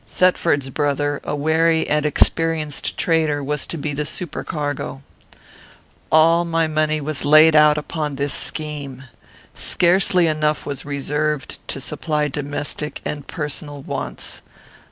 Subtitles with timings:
[0.07, 5.03] Thetford's brother, a wary and experienced trader, was to be the supercargo.
[6.11, 9.03] "All my money was laid out upon this scheme.
[9.53, 14.41] Scarcely enough was reserved to supply domestic and personal wants.